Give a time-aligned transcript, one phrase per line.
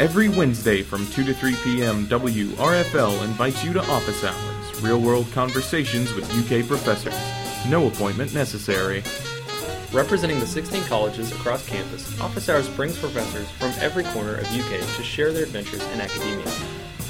[0.00, 5.30] Every Wednesday from 2 to 3 p.m., WRFL invites you to Office Hours, real world
[5.30, 7.14] conversations with UK professors.
[7.70, 9.04] No appointment necessary.
[9.92, 14.80] Representing the 16 colleges across campus, Office Hours brings professors from every corner of UK
[14.96, 16.52] to share their adventures in academia.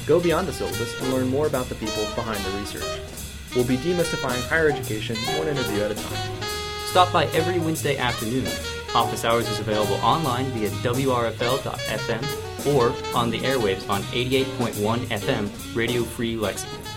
[0.07, 3.01] Go beyond the syllabus and learn more about the people behind the research.
[3.57, 6.33] We'll be demystifying higher education one interview at a time.
[6.85, 8.47] Stop by every Wednesday afternoon.
[8.95, 16.03] Office Hours is available online via WRFL.FM or on the airwaves on 88.1 FM, Radio
[16.03, 16.94] Free Lexington.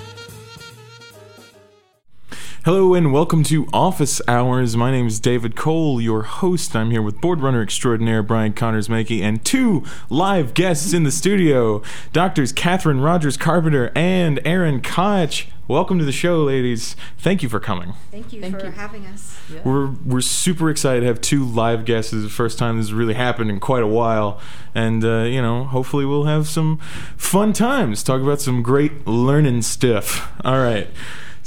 [2.67, 4.75] Hello and welcome to Office Hours.
[4.75, 6.75] My name is David Cole, your host.
[6.75, 11.11] I'm here with board runner extraordinaire Brian Connors Manke and two live guests in the
[11.11, 11.81] studio,
[12.11, 15.47] Doctors Catherine Rogers Carpenter and Erin Koch.
[15.69, 16.97] Welcome to the show, ladies.
[17.17, 17.93] Thank you for coming.
[18.11, 18.71] Thank you Thank for you.
[18.73, 19.39] having us.
[19.63, 22.11] We're we're super excited to have two live guests.
[22.11, 24.41] This is the first time this has really happened in quite a while,
[24.75, 26.79] and uh, you know, hopefully we'll have some
[27.15, 28.03] fun times.
[28.03, 30.29] Talk about some great learning stuff.
[30.43, 30.89] All right.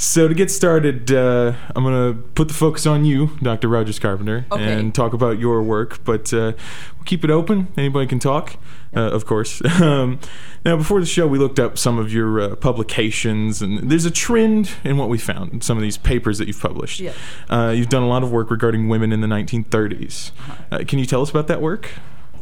[0.01, 3.69] So to get started, uh, I'm gonna put the focus on you, Dr.
[3.69, 4.73] Rogers Carpenter, Okay.
[4.73, 6.03] and talk about your work.
[6.05, 6.53] But uh,
[6.97, 7.69] we'll keep it open.
[7.77, 8.57] Anybody can talk,
[8.97, 9.63] uh, of course.
[9.83, 10.19] um,
[10.65, 14.11] now, before the show, we looked up some of your uh, publications, and there's a
[14.11, 17.01] trend in what we found in some of these papers that you've published.
[17.01, 17.15] Yes.
[17.51, 20.31] Uh, you've done a lot of work regarding women in the 1930s.
[20.73, 21.91] Uh, can you tell us about that work?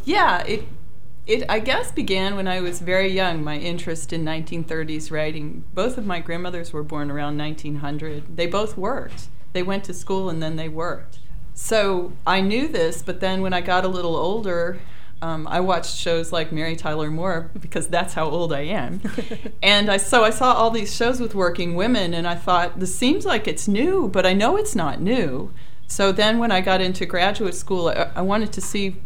[0.05, 0.62] Yeah, it
[1.29, 3.45] it I guess began when I was very young.
[3.45, 5.65] My interest in 1930s writing.
[5.75, 8.37] Both of my grandmothers were born around 1900.
[8.37, 9.29] They both worked.
[9.53, 11.19] They went to school and then they worked.
[11.53, 14.79] So I knew this, but then when I got a little older,
[15.21, 19.03] um, I watched shows like Mary Tyler Moore because that's how old I am.
[19.62, 22.97] and I so I saw all these shows with working women, and I thought this
[22.97, 25.53] seems like it's new, but I know it's not new.
[25.89, 28.97] So then when I got into graduate school, I, I wanted to see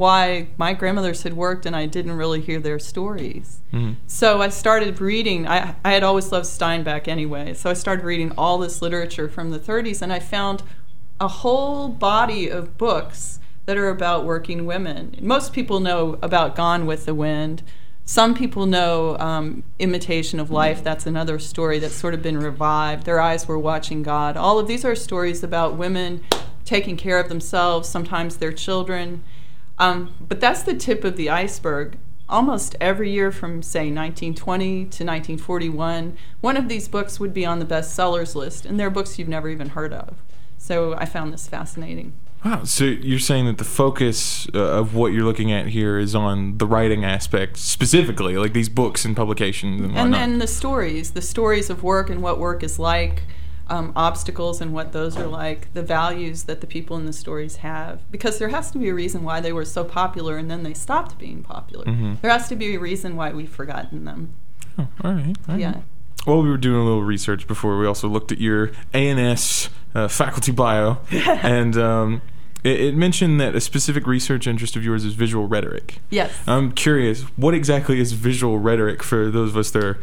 [0.00, 3.60] why my grandmothers had worked and I didn't really hear their stories.
[3.70, 3.96] Mhm.
[4.06, 5.46] So I started reading.
[5.46, 9.50] I, I had always loved Steinbeck anyway, so I started reading all this literature from
[9.50, 10.62] the 30s, and I found
[11.20, 15.16] a whole body of books that are about working women.
[15.20, 17.62] Most people know about Gone with the Wind.
[18.06, 20.82] Some people know um, Imitation of Life.
[20.82, 23.04] That's another story that's sort of been revived.
[23.04, 24.38] Their eyes were watching God.
[24.38, 26.22] All of these are stories about women
[26.64, 29.22] taking care of themselves, sometimes their children.
[29.80, 31.98] Um, but that's the tip of the iceberg.
[32.28, 37.58] Almost every year from, say, 1920 to 1941, one of these books would be on
[37.58, 40.22] the bestsellers list, and they're books you've never even heard of.
[40.58, 42.12] So I found this fascinating.
[42.44, 42.64] Wow.
[42.64, 46.58] So you're saying that the focus uh, of what you're looking at here is on
[46.58, 50.04] the writing aspect specifically, like these books and publications and whatnot.
[50.04, 53.22] And then the stories, the stories of work and what work is like,
[53.70, 57.56] um, obstacles and what those are like, the values that the people in the stories
[57.56, 58.00] have.
[58.10, 60.74] Because there has to be a reason why they were so popular and then they
[60.74, 61.84] stopped being popular.
[61.84, 62.20] Mhm.
[62.20, 64.30] There has to be a reason why we've forgotten them.
[64.78, 65.36] Oh, all right.
[65.48, 65.60] all right.
[65.60, 65.74] Yeah.
[66.26, 67.78] Well, we were doing a little research before.
[67.78, 72.22] We also looked at your ANS uh, faculty bio, and um,
[72.62, 75.98] it, it mentioned that a specific research interest of yours is visual rhetoric.
[76.10, 76.32] Yes.
[76.46, 79.98] I'm curious, what exactly is visual rhetoric for those of us that are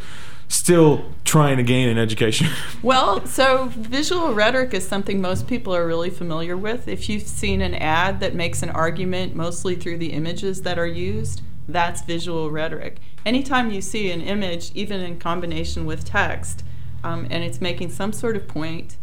[0.48, 2.48] still trying to gain an education?
[2.84, 6.88] Well, so visual rhetoric is something most people are really familiar with.
[6.88, 10.88] If you've seen an ad that makes an argument mostly through the images that are
[10.88, 13.00] used, that's visual rhetoric.
[13.26, 16.64] Anytime you see an image, even in combination with text,
[17.04, 18.98] um, and it's making some sort of point,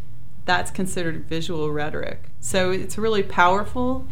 [0.44, 2.22] that's considered visual rhetoric.
[2.40, 4.06] So it's really powerful.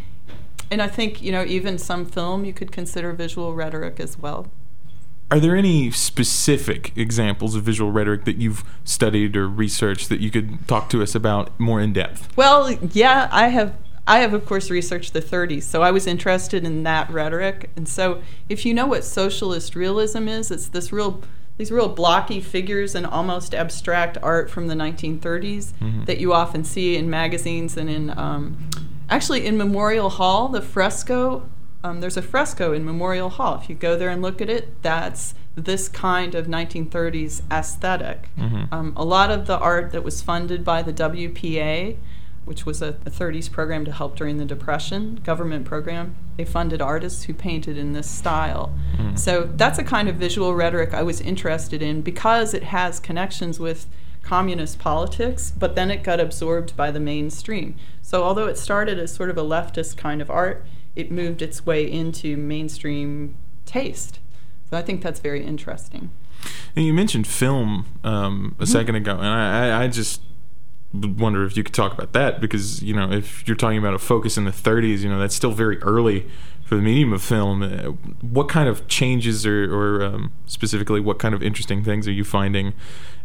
[0.71, 4.51] And I think, you know, even some film you could consider visual rhetoric as well.
[5.33, 10.31] Are there any specific examples of visual rhetoric that you've studied or researched that you
[10.31, 12.29] could talk to us about more in depth?
[12.37, 13.75] Well, yeah, I have.
[14.07, 17.71] I have, of course, researched the 30s, so I was interested in that rhetoric.
[17.77, 21.23] And so, if you know what socialist realism is, it's this real,
[21.57, 26.05] these real blocky figures and almost abstract art from the 1930s Mhm.
[26.05, 28.59] that you often see in magazines and in, um,
[29.09, 31.45] actually, in Memorial Hall, the fresco.
[31.85, 33.59] Um, there's a fresco in Memorial Hall.
[33.61, 38.31] If you go there and look at it, that's this kind of 1930s aesthetic.
[38.39, 38.73] Mhm.
[38.73, 41.97] Um, a lot of the art that was funded by the WPA,
[42.45, 46.81] which was a, a 30s program to help during the Depression, government program, they funded
[46.81, 48.73] artists who painted in this style.
[48.97, 49.19] Mm.
[49.19, 53.61] So that's a kind of visual rhetoric I was interested in because it has connections
[53.61, 53.87] with
[54.23, 57.75] communist politics, but then it got absorbed by the mainstream.
[58.01, 61.65] So although it started as sort of a leftist kind of art, it moved its
[61.65, 64.19] way into mainstream taste.
[64.71, 66.11] So I think that's very interesting.
[66.75, 68.63] And you mentioned film um, Mm-hmm.
[68.63, 70.21] a second ago, and I, I, just
[70.95, 73.99] wonder if you could talk about that because you know if you're talking about a
[73.99, 76.27] focus in the 30s, you know that's still very early
[76.65, 77.63] for the medium of film.
[77.63, 77.67] Uh,
[78.21, 82.25] what kind of changes or, or um, specifically what kind of interesting things are you
[82.25, 82.73] finding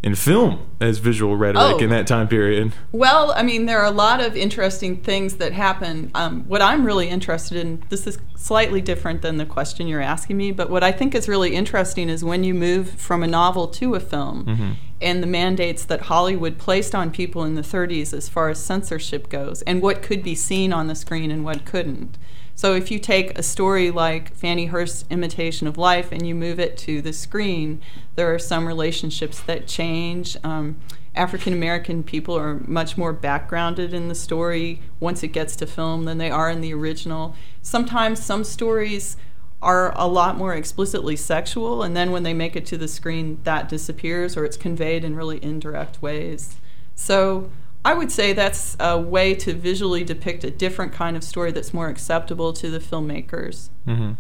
[0.04, 1.78] in film as visual rhetoric Oh.
[1.80, 2.72] in that time period?
[2.92, 6.12] Well, I mean, there are a lot of interesting things that happen.
[6.14, 10.38] Um, what I'm really interested in, this is slightly different than the question you're asking
[10.38, 13.68] me, but what I think is really interesting is when you move from a novel
[13.70, 18.30] to a film and the mandates that Hollywood placed on people in the 30s as
[18.30, 22.18] far as censorship goes and what could be seen on the screen and what couldn't.
[22.56, 26.60] So if you take a story like Fannie Hurst's Imitation of Life and you move
[26.60, 27.80] it to the screen,
[28.16, 30.36] there are some relationships that change.
[30.44, 30.80] Um,
[31.14, 36.06] African American people are much more backgrounded in the story once it gets to film
[36.06, 37.36] than they are in the original.
[37.62, 39.18] Sometimes some stories
[39.62, 43.40] are a lot more explicitly sexual, and then when they make it to the screen,
[43.44, 46.58] that disappears or it's conveyed in really indirect ways.
[46.96, 47.50] So
[47.84, 51.74] I would say that's a way to visually depict a different kind of story that's
[51.74, 53.70] more acceptable to the filmmakers.
[53.86, 54.14] hmm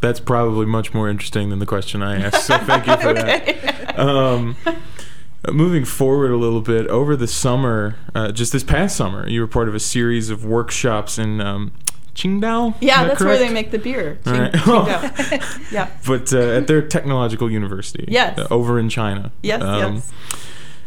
[0.00, 2.46] That's probably much more interesting than the question I asked.
[2.46, 3.80] So thank you for that.
[3.94, 4.56] Um,
[5.52, 9.46] moving forward a little bit, over the summer, uh, just this past summer, you were
[9.46, 11.70] part of a series of workshops in um,
[12.14, 12.74] Qingdao.
[12.80, 14.18] Yeah, that that's where they make the beer.
[14.24, 14.52] Qing- right.
[14.52, 15.70] Qingdao.
[15.72, 15.90] yeah.
[16.06, 18.38] But uh, at their technological university, Yes.
[18.38, 19.32] uh, over in China.
[19.42, 20.12] Yes, Um, yes.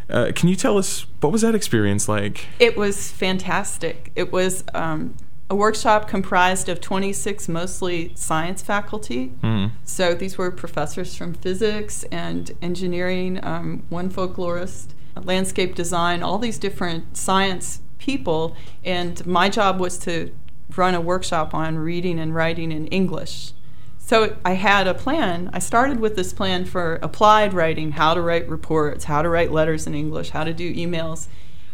[0.09, 2.45] Uh, can you tell us what was that experience like?
[2.59, 4.11] It was fantastic.
[4.15, 5.15] It was um,
[5.49, 9.33] a workshop comprised of 26 mostly science faculty.
[9.43, 9.71] Mm.
[9.83, 14.87] So these were professors from physics and engineering, um, one folklorist,
[15.21, 18.55] landscape design, all these different science people.
[18.85, 20.31] And my job was to
[20.75, 23.53] run a workshop on reading and writing in English.
[23.97, 25.49] So I had a plan.
[25.51, 29.51] I started with this plan for applied writing, how to write reports, how to write
[29.51, 31.27] letters in English, how to do emails.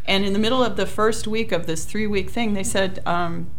[0.06, 3.02] And in the middle of the first week of this three week thing, they said,
[3.06, 3.52] um,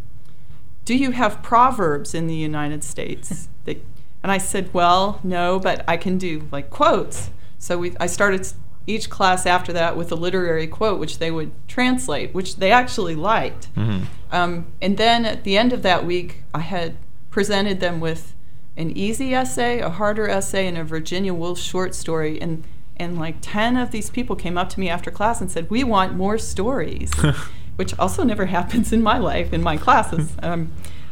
[0.83, 3.49] Do you have proverbs in the United States?
[3.65, 3.81] They,
[4.21, 7.31] and I said, Well, no, but I can do like quotes.
[7.57, 8.51] So we, I started
[8.87, 13.15] each class after that with a literary quote, which they would translate, which they actually
[13.15, 13.67] liked.
[13.75, 14.03] Mhm.
[14.31, 16.95] Um, and then at the end of that week, I had
[17.31, 18.33] presented them with
[18.77, 22.39] an easy essay, a harder essay, and a Virginia Woolf short story.
[22.41, 22.63] And
[22.97, 25.83] and like ten of these people came up to me after class and said, "We
[25.83, 27.11] want more stories,"
[27.75, 30.33] which also never happens in my life in my classes.
[30.43, 30.71] Um,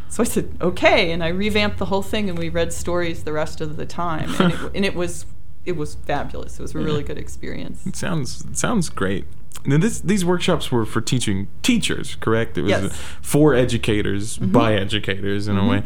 [0.10, 3.34] so I said, "Okay," and I revamped the whole thing, and we read stories the
[3.34, 5.26] rest of the time, and it, and it was
[5.66, 6.60] it was fabulous.
[6.60, 7.86] It was a really good experience.
[7.86, 9.26] It sounds it sounds great.
[9.66, 12.58] Now this, these workshops were for teaching teachers, correct?
[12.58, 12.84] It was Yes.
[12.84, 12.90] uh,
[13.22, 15.84] for educators by educators in a way.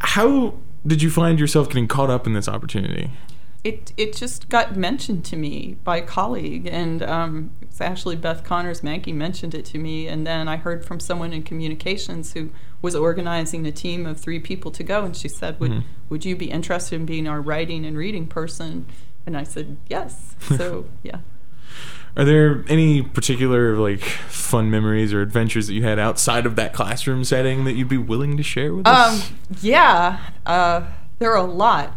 [0.00, 0.54] How
[0.86, 3.10] did you find yourself getting caught up in this opportunity?
[3.62, 8.16] It it just got mentioned to me by a colleague, and um, it was actually
[8.16, 12.32] Beth Connors Manke mentioned it to me, and then I heard from someone in communications
[12.32, 15.82] who was organizing a team of three people to go, and she said, "Would Mhm.
[16.08, 18.86] would you be interested in being our writing and reading person?"
[19.26, 21.18] And I said, "Yes." So yeah.
[22.16, 26.72] Are there any particular like fun memories or adventures that you had outside of that
[26.72, 29.30] classroom setting that you'd be willing to share with Um, us?
[29.60, 30.82] yeah, uh,
[31.18, 31.94] there are a lot.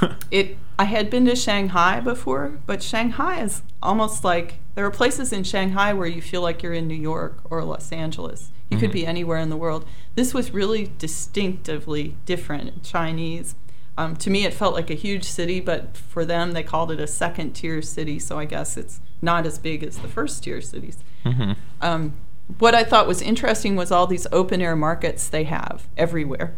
[0.30, 0.58] It.
[0.78, 5.42] I had been to Shanghai before, but Shanghai is almost like there are places in
[5.42, 8.52] Shanghai where you feel like you're in New York or Los Angeles.
[8.70, 8.92] You could Mhm.
[8.92, 9.84] be anywhere in the world.
[10.14, 12.82] This was really distinctively different.
[12.84, 13.54] Chinese.
[13.96, 17.00] Um, to me, it felt like a huge city, but for them, they called it
[17.00, 18.20] a second tier city.
[18.20, 20.98] So I guess it's not as big as the first tier cities.
[21.24, 22.12] hmm Um,
[22.58, 26.54] what I thought was interesting was all these open air markets they have everywhere,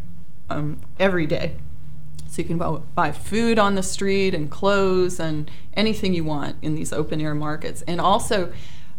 [0.51, 1.55] um, every day.
[2.31, 6.55] So you can buy, buy food on the street and clothes and anything you want
[6.63, 7.83] in these open air markets.
[7.89, 8.53] And also,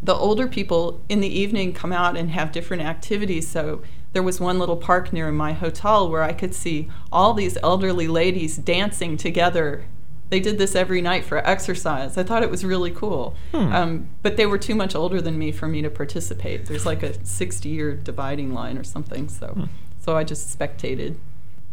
[0.04, 3.48] the older people in the evening come out and have different activities.
[3.48, 7.58] So there was one little park near my hotel where I could see all these
[7.64, 9.86] elderly ladies dancing together.
[10.28, 12.18] They did this every night for exercise.
[12.18, 13.38] I thought it was really cool.
[13.52, 13.74] Hmm.
[13.74, 16.66] Um, but they were too much older than me for me to participate.
[16.66, 19.30] There's like a 60 year dividing line or something.
[19.30, 19.70] So,
[20.02, 21.16] so I just spectated.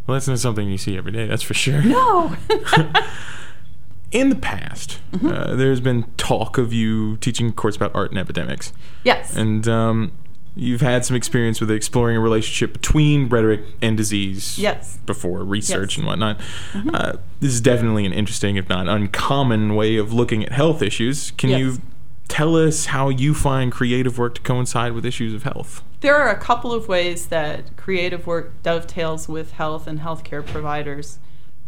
[0.09, 1.81] Well, that's not something you see every day, that's for sure.
[1.83, 2.35] No.
[4.11, 5.27] In the past, Mm-hmm.
[5.27, 8.73] uh, there's been talk of you teaching a course about art and epidemics.
[9.03, 9.35] yes.
[9.35, 10.11] And um,
[10.55, 14.97] you've had some experience with exploring a relationship between rhetoric and disease Yes.
[15.05, 16.05] before research Yes.
[16.05, 16.11] Mm-hmm.
[16.11, 16.95] and whatnot.
[17.15, 21.31] Uh, this is definitely an interesting, if not uncommon, way of looking at health issues.
[21.31, 21.59] Can Yes.
[21.59, 21.81] you
[22.29, 25.83] tell us how you find creative work to coincide with issues of health?
[25.99, 31.19] There are a couple of ways that creative work dovetails with health and healthcare providers.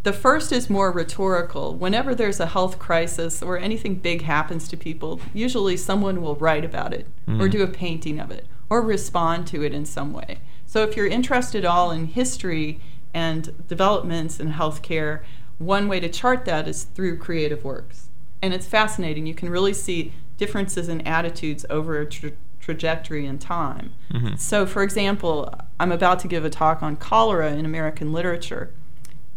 [0.04, 1.74] The first is more rhetorical.
[1.74, 6.64] Whenever there's a health crisis or anything big happens to people, usually someone will write
[6.64, 7.50] about it or hmm.
[7.50, 10.38] do a painting of it or respond to it in some way.
[10.66, 12.80] So if you're interested all in history
[13.12, 15.20] and developments in healthcare,
[15.58, 18.08] one way to chart that is through creative works.
[18.40, 19.26] And it's fascinating.
[19.26, 20.12] You can really see
[20.42, 23.92] differences in attitudes over a tra- trajectory in time.
[24.36, 28.74] So, for example, I'm about to give a talk on cholera in American literature.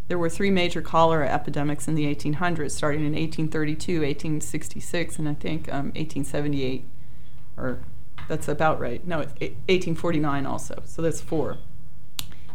[0.08, 5.36] There were three major cholera epidemics in the 1800s, starting in 1832, 1866, and I
[5.36, 6.86] think um, 1878.
[7.56, 7.82] Or
[8.28, 9.06] that's about right.
[9.06, 10.82] No, it's 1849 also.
[10.86, 11.58] So that's four.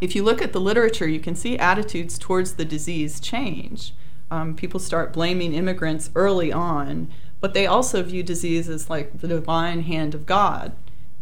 [0.00, 3.94] If you look at the literature, you can see attitudes towards the disease change.
[4.28, 7.08] Um, people start blaming immigrants early on,
[7.40, 10.72] but they also view disease as like the divine hand of God.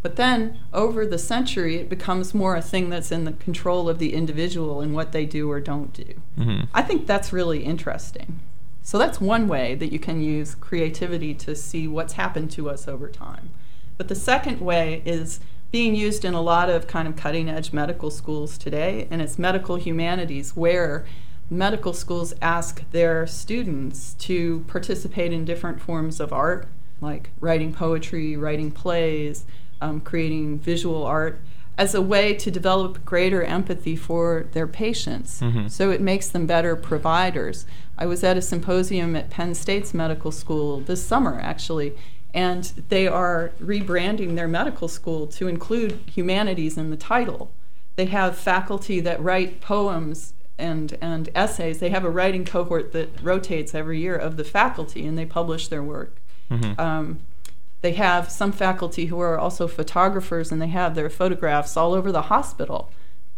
[0.00, 3.98] But then over the century, it becomes more a thing that's in the control of
[3.98, 6.14] the individual and what they do or don't do.
[6.38, 6.64] Mm-hmm.
[6.72, 8.40] I think that's really interesting.
[8.82, 12.88] So that's one way that you can use creativity to see what's happened to us
[12.88, 13.50] over time.
[13.96, 17.72] But the second way is being used in a lot of kind of cutting edge
[17.72, 21.04] medical schools today, and it's medical humanities, where
[21.50, 26.66] medical schools ask their students to participate in different forms of art,
[27.00, 29.44] like writing poetry, writing plays,
[29.80, 31.40] um, creating visual art,
[31.78, 35.40] as a way to develop greater empathy for their patients.
[35.68, 37.66] So it makes them better providers.
[37.96, 41.96] I was at a symposium at Penn State's medical school this summer, actually,
[42.34, 47.52] and they are rebranding their medical school to include humanities in the title.
[47.94, 51.78] They have faculty that write poems and, and essays.
[51.78, 55.68] They have a writing cohort that rotates every year of the faculty, and they publish
[55.68, 56.20] their work.
[56.78, 57.20] Um,
[57.80, 62.10] they have some faculty who are also photographers, and they have their photographs all over
[62.10, 62.90] the hospital.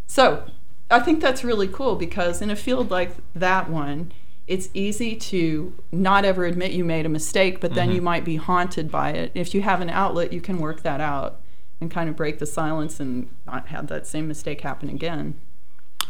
[0.06, 0.44] So
[0.90, 4.12] I think that's really cool because in a field like that one,
[4.46, 8.36] it's easy to not ever admit you made a mistake, but then you might be
[8.36, 9.30] haunted by it.
[9.34, 11.40] If you have an outlet, you can work that out
[11.80, 15.40] and kind of break the silence and not have that same mistake happen again.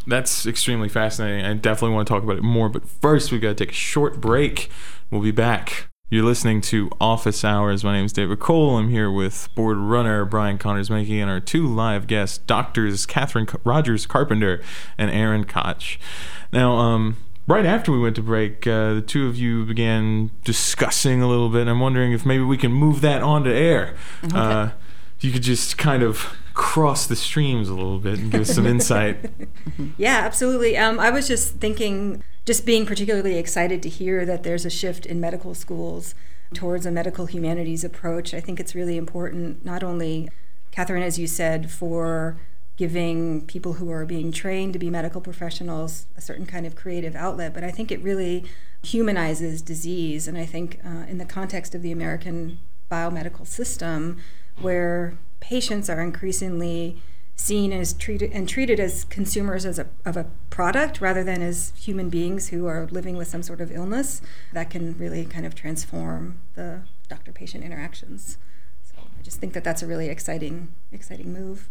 [0.07, 1.45] That's extremely fascinating.
[1.45, 3.75] I definitely want to talk about it more, but first we've got to take a
[3.75, 4.69] short break.
[5.09, 5.87] We'll be back.
[6.09, 7.85] You're listening to Office Hours.
[7.85, 8.77] My name is David Cole.
[8.77, 13.47] I'm here with board runner Brian Connors Manke and our two live guests, doctors Catherine
[13.47, 14.61] C- Rogers Carpenter
[14.97, 15.97] and Erin Koch.
[16.51, 17.15] Now, um,
[17.47, 21.47] right after we went to break, uh, the two of you began discussing a little
[21.47, 23.95] bit, and I'm wondering if maybe we can move that onto air.
[24.33, 24.71] Uh,
[25.21, 28.65] you could just kind of cross the streams a little bit and give us some
[28.65, 29.31] insight.
[29.97, 30.77] Yeah, absolutely.
[30.77, 35.05] Um, I was just thinking, just being particularly excited to hear that there's a shift
[35.05, 36.13] in medical schools
[36.53, 38.33] towards a medical humanities approach.
[38.33, 40.29] I think it's really important, not only,
[40.71, 42.37] Catherine, as you said, for
[42.77, 47.15] giving people who are being trained to be medical professionals a certain kind of creative
[47.15, 48.45] outlet, but I think it really
[48.83, 50.27] humanizes disease.
[50.27, 54.17] And I think, uh, in the context of the American biomedical system,
[54.59, 56.97] where patients are increasingly
[57.35, 61.73] seen as treated and treated as consumers as a, of a product rather than as
[61.75, 64.21] human beings who are living with some sort of illness
[64.53, 68.37] that can really kind of transform the doctor patient interactions.
[68.83, 71.69] So i just think that that's a really exciting exciting move.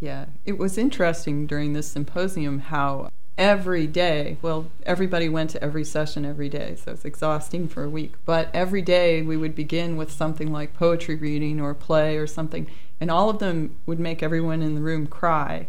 [0.00, 5.84] Yeah, it was interesting during this symposium how every day, well, everybody went to every
[5.84, 9.96] session every day, so it's exhausting for a week, but every day we would begin
[9.96, 12.66] with something like poetry reading or play or something,
[13.00, 15.66] and all of them would make everyone in the room cry.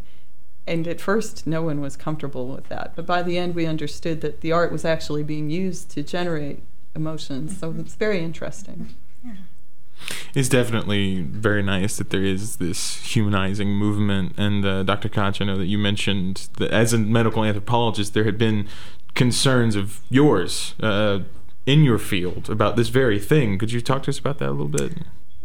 [0.67, 4.21] And at first, no one was comfortable with that, but by the end, we understood
[4.21, 6.61] that the art was actually being used to generate
[6.95, 7.81] emotions, so mm-hmm.
[7.81, 8.95] it's very interesting.
[10.33, 14.33] It's definitely very nice that there is this humanizing movement.
[14.37, 15.09] And uh, Dr.
[15.09, 18.67] Koch, I know that you mentioned that as a medical anthropologist, there had been
[19.13, 21.19] concerns of yours uh,
[21.65, 23.57] in your field about this very thing.
[23.57, 24.93] Could you talk to us about that a little bit?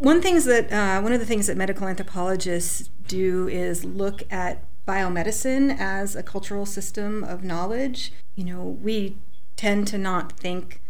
[0.01, 4.63] one things that uh, one of the things that medical anthropologists do is look at
[4.87, 9.15] biomedicine as a cultural system of knowledge you know we
[9.55, 10.81] tend to not think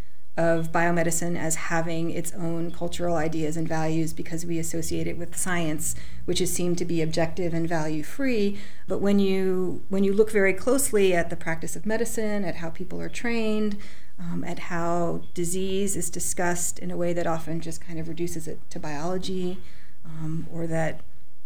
[0.42, 5.38] of biomedicine as having its own cultural ideas and values because we associate it with
[5.38, 5.94] science
[6.26, 8.58] which is seen to be objective and value free
[8.88, 12.72] but when you when you look very closely at the practice of medicine at how
[12.72, 13.78] people are trained
[14.20, 18.48] um, at how disease is discussed in a way that often just kind of reduces
[18.48, 19.60] it to biology
[20.04, 21.02] um, or that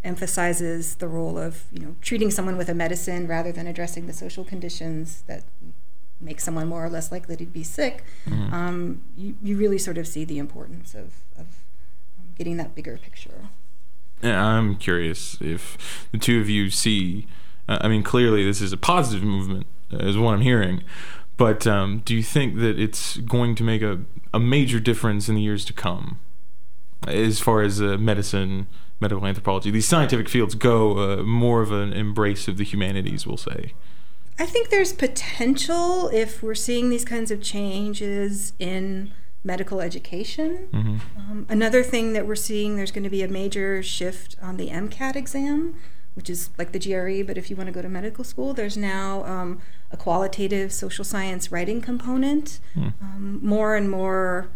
[0.06, 4.14] emphasizes the role of you know treating someone with a medicine rather than addressing the
[4.14, 5.44] social conditions that
[6.22, 8.04] make someone more or less likely to be sick
[8.52, 11.48] um, you, you really sort of see the importance of, of
[12.38, 13.50] getting that bigger picture
[14.22, 17.28] Yeah, I'm curious if the two of you see.
[17.68, 20.84] Uh, I mean, clearly this is a positive movement, uh, is what I'm hearing.
[21.38, 24.02] But um, do you think that it's going to make a,
[24.34, 26.20] a major difference in the years to come
[27.08, 28.68] as far as uh, medicine,
[29.00, 33.38] medical anthropology, these scientific fields go, uh, more of an embrace of the humanities, we'll
[33.38, 33.74] say?
[34.38, 39.12] I think there's potential if we're seeing these kinds of changes in
[39.44, 40.68] medical education.
[40.74, 40.98] Mm-hmm.
[41.18, 44.70] Um, another thing that we're seeing, there's going to be a major shift on the
[44.70, 45.76] MCAT exam,
[46.16, 48.76] which is like the GRE, but if you want to go to medical school, there's
[48.76, 49.62] now um,
[49.92, 52.60] a qualitative social science writing component.
[52.74, 52.88] Hmm.
[53.02, 54.50] Um, more and more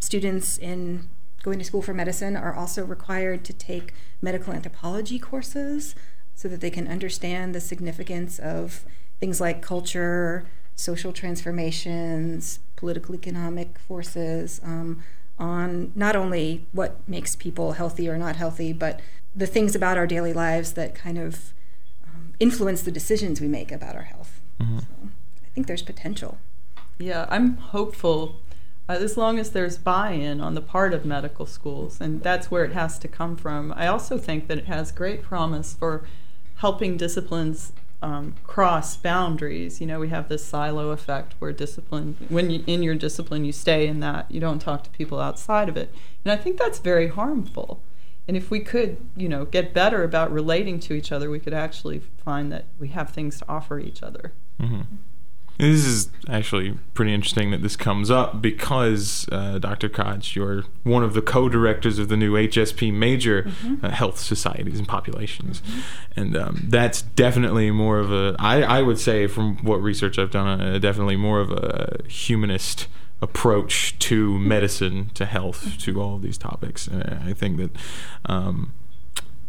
[0.00, 1.08] students in
[1.42, 5.94] going to school for medicine are also required to take medical anthropology courses
[6.34, 8.84] so that they can understand the significance of
[9.20, 15.02] things like culture, social transformations, political economic forces um,
[15.38, 19.00] on not only what makes people healthy or not healthy, but
[19.36, 21.52] the things about our daily lives that kind of
[22.04, 24.40] um, influence the decisions we make about our health.
[24.60, 24.78] Mm-hmm.
[24.78, 24.86] So
[25.44, 26.38] I think there's potential.
[26.98, 28.40] Yeah, I'm hopeful
[28.88, 32.50] uh, as long as there's buy in on the part of medical schools, and that's
[32.50, 33.72] where it has to come from.
[33.76, 36.04] I also think that it has great promise for
[36.56, 37.72] helping disciplines
[38.02, 39.80] um, cross boundaries.
[39.80, 43.52] You know, we have this silo effect where discipline, when you, in your discipline you
[43.52, 45.94] stay in that, you don't talk to people outside of it.
[46.24, 47.82] And I think that's very harmful.
[48.28, 51.54] And if we could, you know, get better about relating to each other, we could
[51.54, 54.32] actually find that we have things to offer each other.
[54.60, 54.82] Mm-hmm.
[55.60, 59.88] This is actually pretty interesting that this comes up because uh, Dr.
[59.88, 63.84] Koch, you're one of the co-directors of the new HSP major, Mm-hmm.
[63.84, 65.62] uh, Health Societies and Populations,
[66.16, 68.34] and um, that's definitely more of a.
[68.38, 72.86] I, I would say, from what research I've done, uh, definitely more of a humanist
[73.22, 76.86] approach to medicine, to health, to all of these topics.
[76.86, 77.70] And I think that.
[78.26, 78.72] Um,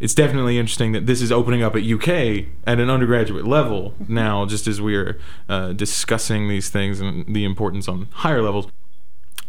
[0.02, 4.48] it's definitely interesting that this is opening up at UK at an undergraduate level now,
[4.48, 8.68] just as we are uh, discussing these things and the importance on higher levels.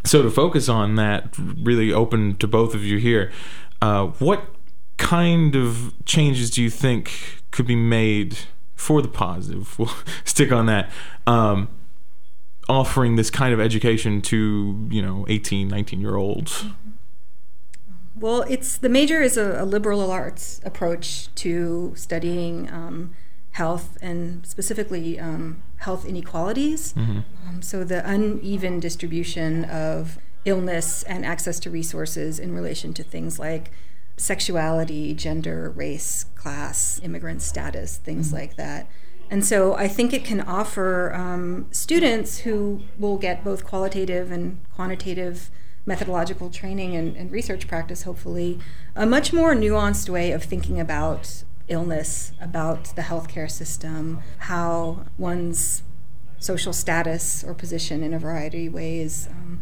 [0.05, 3.31] So to focus on that, really open to both of you here,
[3.81, 4.45] uh, what
[4.97, 8.37] kind of changes do you think could be made
[8.75, 9.77] for the positive?
[9.79, 9.91] We'll
[10.23, 10.91] stick on that.
[11.25, 11.67] Um,
[12.69, 16.65] offering this kind of education to, you know, 18, 19 year olds.
[18.15, 23.15] Well, it's the major is a, a liberal arts approach to studying um,
[23.51, 26.93] health and specifically um, health inequalities.
[27.47, 33.39] Um, so the uneven distribution of illness and access to resources in relation to things
[33.39, 33.71] like
[34.17, 38.87] sexuality, gender, race, class, immigrant status, things like that.
[39.29, 44.59] And so I think it can offer um, students who will get both qualitative and
[44.75, 45.49] quantitative
[45.85, 48.59] methodological training and, and, research practice, hopefully,
[48.95, 55.83] a much more nuanced way of thinking about illness, about the healthcare system, how one's
[56.39, 59.27] social status or position in a variety of ways.
[59.31, 59.59] Um,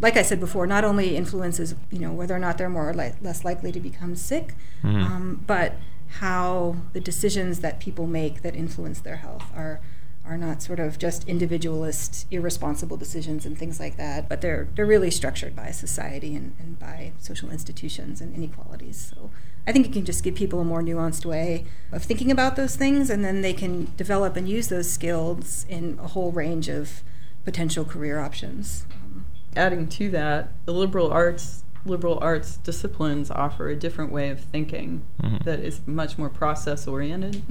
[0.00, 2.94] like I said before, not only influences you know whether or not they're more or
[2.94, 5.04] li- less likely to become sick, Mhm.
[5.04, 5.76] um, but
[6.20, 9.80] how the decisions that people make that influence their health are
[10.26, 14.86] are not sort of just individualist, irresponsible decisions and things like that, but they're they're
[14.86, 19.12] really structured by society and, and by social institutions and inequalities.
[19.14, 19.30] So
[19.66, 22.76] I think it can just give people a more nuanced way of thinking about those
[22.76, 27.02] things, and then they can develop and use those skills in a whole range of
[27.44, 28.86] potential career options.
[28.92, 34.40] Um, Adding to that, the liberal arts liberal arts disciplines offer a different way of
[34.40, 35.44] thinking Mhm.
[35.44, 37.42] that is much more process oriented.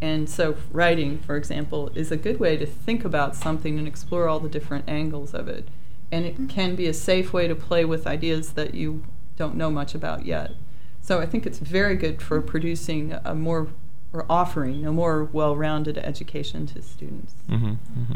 [0.00, 4.28] And so, writing, for example, is a good way to think about something and explore
[4.28, 5.68] all the different angles of it.
[6.12, 9.04] And it can be a safe way to play with ideas that you
[9.36, 10.52] don't know much about yet.
[11.00, 13.68] So, I think it's very good for producing a more,
[14.12, 17.34] or offering a more well rounded education to students.
[17.48, 18.14] Mm-hmm, mm-hmm.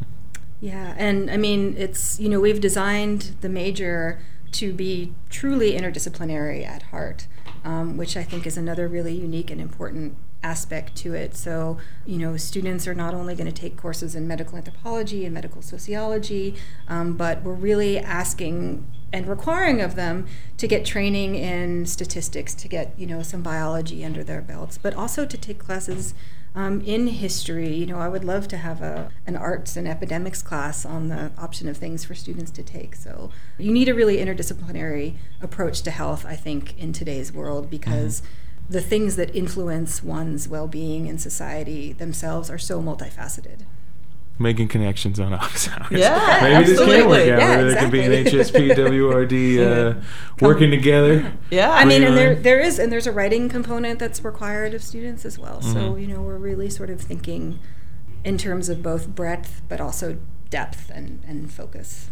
[0.60, 4.20] Yeah, and I mean, it's, you know, we've designed the major
[4.52, 7.26] to be truly interdisciplinary at heart,
[7.64, 11.36] um, which I think is another really unique and important aspect to it.
[11.36, 15.34] So, you know, students are not only going to take courses in medical anthropology and
[15.34, 16.54] medical sociology,
[16.88, 20.26] um, but we're really asking and requiring of them
[20.56, 24.94] to get training in statistics, to get, you know, some biology under their belts, but
[24.94, 26.14] also to take classes
[26.54, 30.42] um, in history, you know, I would love to have a, an arts and epidemics
[30.42, 32.96] class on the option of things for students to take.
[32.96, 38.20] So you need a really interdisciplinary approach to health, I think, in today's world because
[38.20, 38.49] mm-hmm.
[38.70, 43.62] The things that influence one's well being in society themselves are so multifaceted.
[44.38, 45.88] Making connections on office hours.
[46.00, 47.32] Yeah, Maybe this can work absolutely.
[47.32, 47.38] out.
[47.40, 48.68] Yeah, where there can be an exactly.
[48.70, 48.76] HSP,
[49.28, 50.00] WRD uh,
[50.40, 51.32] working together.
[51.50, 54.82] Yeah, I mean, and there there is and there's a writing component that's required of
[54.82, 55.60] students as well.
[55.60, 56.00] So Mhm.
[56.00, 57.58] you know, we're really sort of thinking
[58.24, 60.16] in terms of both breadth, but also
[60.50, 62.10] depth and, and focus.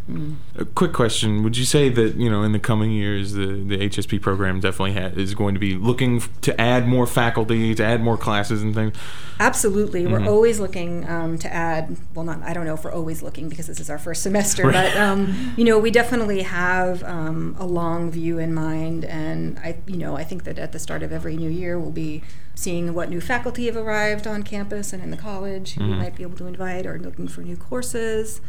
[0.56, 3.78] A quick question: Would you say that you know in the coming years the the
[3.88, 7.84] HSP program definitely ha- is going to be looking f- to add more faculty, to
[7.84, 8.94] add more classes and things?
[9.40, 11.96] Absolutely, we're always looking um, to add.
[12.14, 14.64] Well, not I don't know if we're always looking because this is our first semester,
[14.64, 14.92] Right.
[14.92, 19.76] but um, you know we definitely have um, a long view in mind, and I
[19.86, 22.22] you know I think that at the start of every new year we'll be
[22.58, 26.16] seeing what new faculty have arrived on campus and in the college who we might
[26.16, 28.40] be able to invite, or looking for new courses.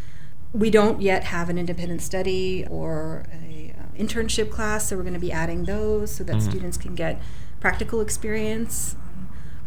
[0.52, 5.13] We don't yet have an independent study or a uh, internship class, so we're going
[5.13, 7.22] to be adding those so that students can get
[7.60, 8.95] practical experience.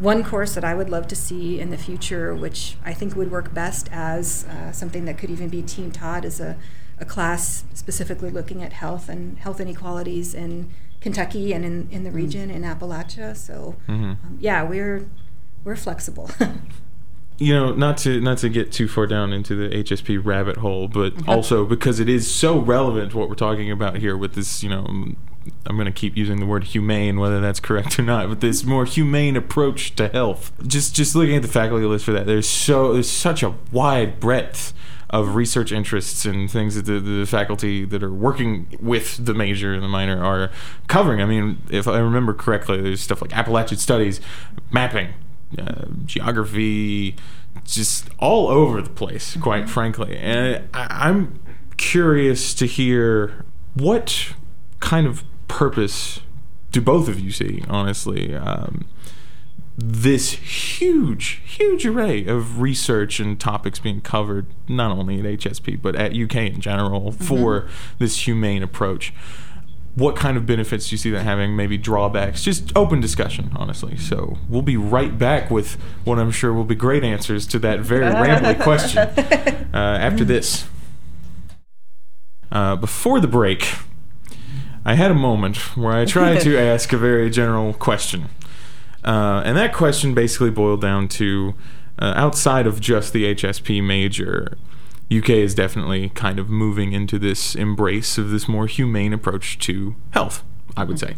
[0.01, 3.31] One course that I would love to see in the future, which I think would
[3.31, 6.57] work best as uh, something that could even be team taught, is a,
[6.99, 10.69] a class specifically looking at health and health inequalities in
[11.03, 13.37] Kentucky and in, in the region in Appalachia.
[13.37, 15.09] So, um, yeah, we're
[15.65, 16.31] we're flexible.
[17.39, 20.87] you know not to not to get too far down into the HSP rabbit hole
[20.87, 24.63] but also because it is so relevant to what we're talking about here with this
[24.63, 24.85] you know
[25.67, 28.65] I'm going to keep using the word humane whether that's correct or not but this
[28.65, 32.49] more humane approach to health just just looking at the faculty list for that there's
[32.49, 34.73] so there's such a wide breadth
[35.13, 39.75] of research interests and things that the, the faculty that are working with the major
[39.75, 40.51] and the minor are
[40.89, 41.21] covering.
[41.21, 44.21] I mean, if I remember correctly, there's stuff like Appalachian studies,
[44.71, 45.09] mapping,
[45.59, 47.15] uh, geography,
[47.65, 50.17] just all over the place, quite frankly.
[50.17, 51.39] And I, I'm
[51.77, 53.45] curious to hear
[53.75, 54.33] what
[54.81, 56.21] kind of purpose
[56.71, 58.35] do both of you see, honestly?
[58.35, 58.87] Um,
[59.77, 65.97] this huge, huge array of research and topics being covered, not only at HSP, but
[65.97, 69.15] at UK in general, for this humane approach.
[69.95, 71.55] What kind of benefits do you see that having?
[71.55, 72.43] Maybe drawbacks?
[72.43, 73.97] Just open discussion, honestly.
[73.97, 77.81] So we'll be right back with what I'm sure will be great answers to that
[77.81, 80.67] very rambly question uh, after this.
[82.51, 83.75] Uh, before the break,
[84.85, 88.29] I had a moment where I tried to ask a very general question.
[89.05, 91.55] Uh, and that question basically boiled down to
[91.99, 94.57] uh, outside of just the HSP major,
[95.11, 99.95] UK is definitely kind of moving into this embrace of this more humane approach to
[100.11, 100.43] health,
[100.77, 101.17] I would say.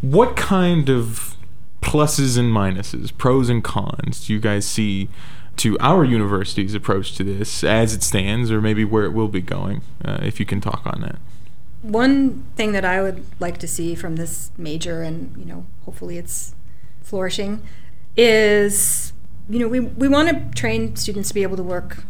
[0.00, 1.36] What kind of
[1.82, 5.08] pluses and minuses, pros and cons, do you guys see
[5.56, 9.40] to our university's approach to this as it stands, or maybe where it will be
[9.40, 11.16] going, uh, if you can talk on that?
[11.82, 16.18] One thing that I would like to see from this major, and you know, hopefully
[16.18, 16.54] it's
[17.06, 17.62] flourishing,
[18.16, 19.12] is
[19.48, 22.04] you know we we want to train students to be able to work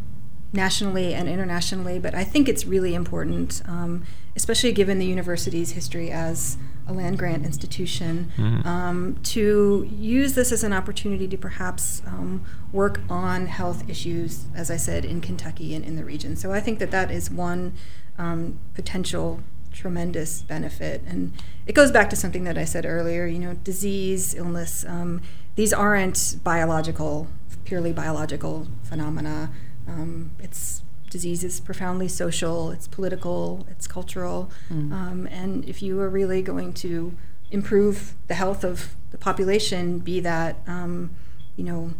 [0.52, 4.04] nationally and internationally, but I think it's really important, um,
[4.34, 6.56] especially given the university's history as
[6.88, 8.32] a land grant institution,
[8.64, 14.70] um, to use this as an opportunity to perhaps um, work on health issues, as
[14.70, 16.36] I said, in Kentucky and in the region.
[16.36, 17.74] So I think that that is one
[18.18, 19.40] um, potential
[19.76, 21.02] tremendous benefit.
[21.06, 21.32] And
[21.66, 25.20] it goes back to something that I said earlier, you know, disease, illness, um,
[25.54, 27.28] these aren't biological,
[27.64, 29.50] purely biological phenomena.
[29.86, 34.50] Um, it's disease is profoundly social, it's political, it's cultural.
[34.92, 37.16] Um, and if you are really going to
[37.50, 41.10] improve the health of the population, be that, um,
[41.56, 41.92] you know,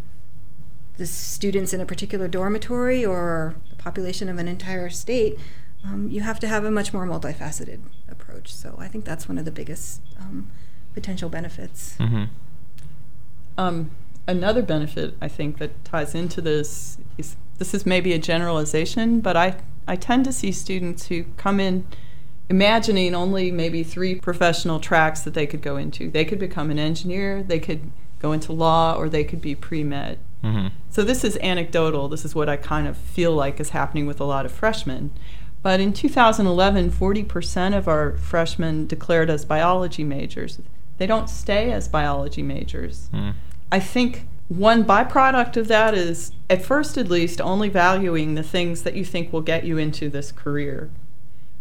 [0.97, 5.39] the students in a particular dormitory or the population of an entire state,
[5.87, 8.55] um, you have to have a much more multifaceted approach.
[8.55, 10.51] So I think that's one of the biggest um,
[10.95, 11.97] potential benefits.
[11.99, 12.25] Mm-hmm.
[13.59, 13.91] Um,
[14.27, 19.37] another benefit I think that ties into this is this is maybe a generalization, but
[19.37, 19.57] I,
[19.89, 21.87] I tend to see students who come in
[22.51, 26.11] imagining only maybe three professional tracks that they could go into.
[26.11, 29.83] They could become an engineer, they could go into law, or they could be pre
[29.83, 30.19] med.
[30.45, 30.69] Mm-hmm.
[30.91, 32.09] So this is anecdotal.
[32.09, 35.13] This is what I kind of feel like is happening with a lot of freshmen.
[35.67, 40.61] But in 2011, 40% of our freshmen declared as biology majors.
[40.99, 43.09] They don't stay as biology majors.
[43.13, 43.35] Mm.
[43.73, 48.83] I think one byproduct of that is, at first at least, only valuing the things
[48.83, 50.89] that you think will get you into this career.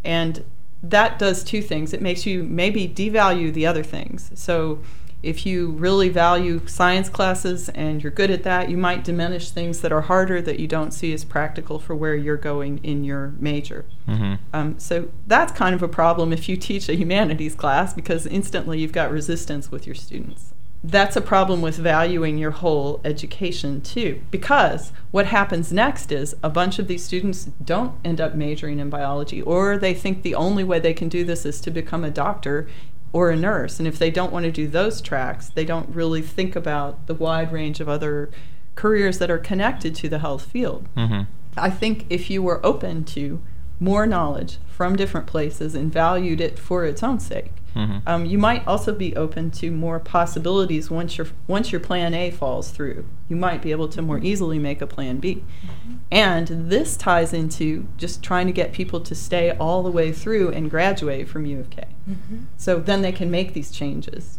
[0.03, 0.43] And
[0.83, 1.91] that does two things.
[1.91, 4.29] It makes you maybe devalue the other things.
[4.35, 4.83] So
[5.25, 9.81] if you really value science classes and you're good at that, you might diminish things
[9.81, 13.33] that are harder that you don't see as practical for where you're going in your
[13.39, 13.85] major.
[14.07, 14.35] Mm-hmm.
[14.53, 18.79] Um, so that's kind of a problem if you teach a humanities class because instantly
[18.79, 20.53] you've got resistance with your students.
[20.83, 26.49] That's a problem with valuing your whole education too, because what happens next is a
[26.49, 30.63] bunch of these students don't end up majoring in biology, or they think the only
[30.63, 32.67] way they can do this is to become a doctor
[33.15, 33.79] or a nurse.
[33.79, 37.13] And if they don't want to do those tracks, they don't really think about the
[37.13, 38.29] wide range of other
[38.75, 40.85] careers that are connected to the health field.
[40.97, 41.21] Mm-hmm.
[41.55, 43.39] I think if you were open to
[43.79, 48.01] more knowledge from different places and valued it for its own sake, Mhm.
[48.05, 52.31] um, you might also be open to more possibilities once your once your plan A
[52.31, 53.05] falls through.
[53.29, 55.41] You might be able to more easily make a plan B.
[56.11, 60.51] And this ties into just trying to get people to stay all the way through
[60.51, 61.83] and graduate from U of K.
[62.57, 64.37] So then they can make these changes.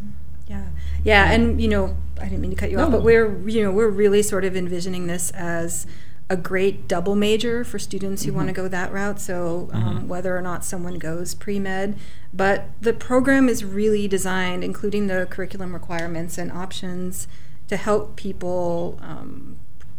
[0.48, 0.66] Yeah,
[1.02, 3.72] yeah, and you know, I didn't mean to cut you off, but we're you know
[3.72, 5.86] we're really sort of envisioning this as
[6.28, 9.20] a great double major for students who want to go that route.
[9.20, 11.98] So um, whether or not someone goes pre med,
[12.32, 17.26] but the program is really designed, including the curriculum requirements and options,
[17.68, 19.56] to help people, um,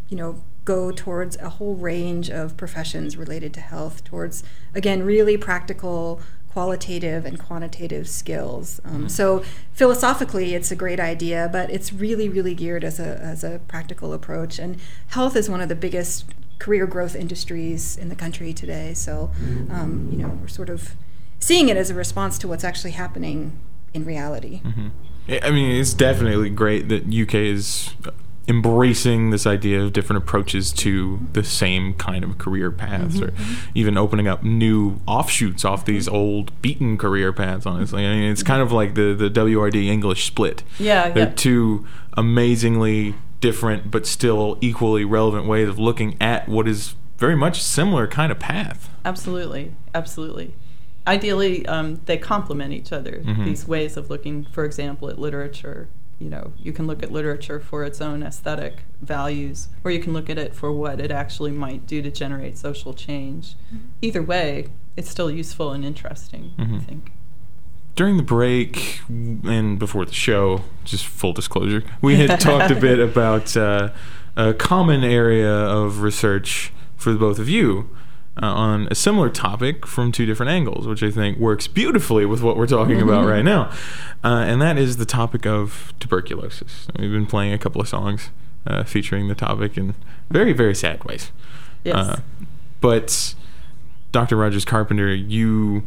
[0.07, 0.41] you know.
[0.67, 4.43] Go towards a whole range of professions related to health, towards
[4.75, 6.19] again, really practical
[6.51, 8.81] qualitative and quantitative skills.
[8.83, 13.43] Um, So philosophically, it's a great idea, but it's really, really geared as a as
[13.43, 14.59] a practical approach.
[14.59, 14.71] And
[15.17, 16.25] health is one of the biggest
[16.59, 18.93] career growth industries in the country today.
[18.95, 19.13] So,
[19.77, 20.95] um, you know, we're sort of
[21.39, 23.39] seeing it as a response to what's actually happening
[23.93, 24.61] in reality.
[25.29, 27.93] I I mean, it's definitely great that UK is
[28.47, 33.33] embracing this idea of different approaches to the same kind of career paths, or
[33.75, 37.65] even opening up new offshoots off these old beaten career paths.
[37.65, 40.63] Honestly, I mean, it's kind of like the the WRD English split.
[40.79, 41.33] Yeah, they're yeah.
[41.35, 47.61] two amazingly different but still equally relevant ways of looking at what is very much
[47.61, 48.89] similar kind of path.
[49.05, 50.53] Absolutely, absolutely.
[51.05, 53.21] Ideally, um, they complement each other.
[53.23, 53.45] Mhm.
[53.45, 55.87] These ways of looking, for example, at literature.
[56.19, 60.13] You know, you can look at literature for its own aesthetic values, or you can
[60.13, 63.53] look at it for what it actually might do to generate social change.
[64.01, 66.53] Either way, it's still useful and interesting.
[66.57, 66.81] I Mhm.
[66.83, 67.11] think.
[67.95, 72.99] during the break and before the show, just full disclosure, we had talked a bit
[72.99, 73.89] about uh,
[74.35, 77.89] a common area of research for the both of you
[78.41, 82.41] uh, on a similar topic from two different angles, which I think works beautifully with
[82.41, 83.71] what we're talking about right now.
[84.23, 86.87] Uh, and that is the topic of tuberculosis.
[86.97, 88.29] We've been playing a couple of songs
[88.65, 89.95] uh, featuring the topic in
[90.29, 91.31] very, very sad ways.
[91.83, 91.95] Yes.
[91.95, 92.19] Uh,
[92.81, 93.35] but
[94.11, 94.35] Dr.
[94.35, 95.85] Rogers Carpenter, you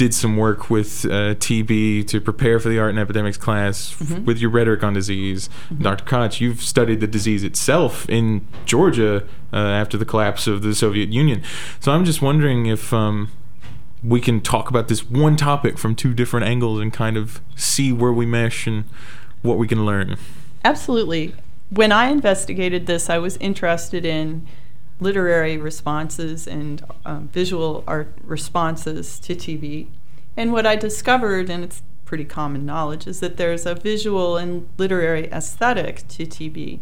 [0.00, 4.08] did some work with uh, TB to prepare for the art and epidemics class f-
[4.08, 4.24] Mhm.
[4.24, 5.50] with your rhetoric on disease.
[5.78, 6.04] Dr.
[6.06, 11.10] Koch, you've studied the disease itself in Georgia uh, after the collapse of the Soviet
[11.10, 11.42] Union.
[11.80, 13.28] So I'm just wondering if um,
[14.02, 17.92] we can talk about this one topic from two different angles and kind of see
[17.92, 18.84] where we mesh and
[19.42, 20.16] what we can learn.
[20.64, 21.34] Absolutely.
[21.68, 24.46] When I investigated this, I was interested in
[25.00, 29.88] literary responses and um, visual art responses to TB.
[30.36, 34.68] And what I discovered, and it's pretty common knowledge, is that there's a visual and
[34.78, 36.80] literary aesthetic to TB.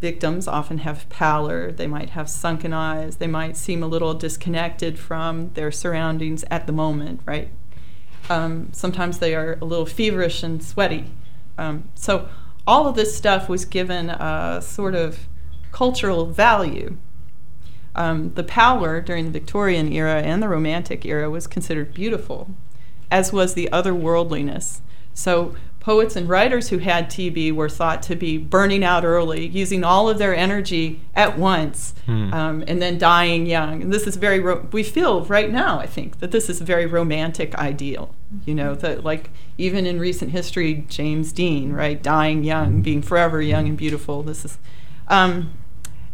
[0.00, 4.98] Victims often have pallor, they might have sunken eyes, they might seem a little disconnected
[4.98, 7.50] from their surroundings at the moment, right?
[8.30, 11.12] Um, sometimes they are a little feverish and sweaty.
[11.56, 12.28] Um, so
[12.66, 15.26] all of this stuff was given a sort of
[15.72, 16.96] cultural value.
[17.98, 22.48] Um, the pallor during the Victorian era and the Romantic era was considered beautiful,
[23.10, 24.80] as was the otherworldliness.
[25.14, 29.82] So poets and writers who had TB were thought to be burning out early, using
[29.82, 32.32] all of their energy at once, Hmm.
[32.32, 33.82] um, and then dying young.
[33.82, 36.64] And this is very, ro- we feel right now, I think, that this is a
[36.64, 38.14] very romantic ideal.
[38.44, 43.40] You know, that like even in recent history, James Dean, right, dying young, being forever
[43.42, 44.22] young and beautiful.
[44.22, 44.58] This is,
[45.08, 45.50] um,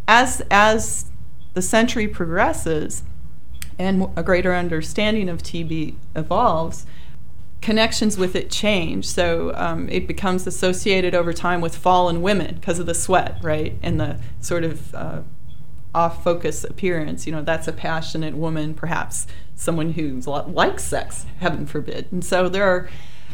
[0.08, 1.10] as, as
[1.54, 3.02] the century progresses
[3.78, 6.86] and a greater understanding of TB evolves,
[7.60, 9.06] connections with it change.
[9.06, 13.76] So um, it becomes associated over time with fallen women because of the sweat, right?
[13.82, 15.22] And the sort of uh,
[15.94, 17.26] off focus appearance.
[17.26, 22.08] You know, that's a passionate woman, perhaps someone who likes sex, heaven forbid.
[22.12, 22.88] And so there are.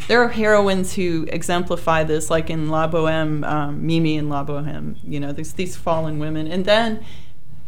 [0.09, 4.97] There are heroines who exemplify this, like in La Boheme, um, Mimi in La Boheme.
[5.05, 7.05] You know, there's these fallen women, and then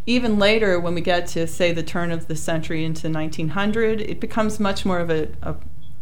[0.06, 4.18] even later, when we get to say the turn of the century into 1900, it
[4.20, 5.54] becomes much more of a, a